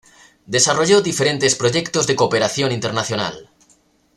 Desarrolló 0.47 1.01
diferentes 1.03 1.53
proyectos 1.53 2.07
de 2.07 2.15
cooperación 2.15 2.71
internacional. 2.71 3.51